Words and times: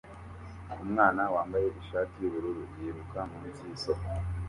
Umwana 0.83 1.21
wambaye 1.35 1.67
ishati 1.81 2.13
yubururu 2.21 2.61
yiruka 2.77 3.19
munsi 3.29 3.61
yisoko 3.69 4.07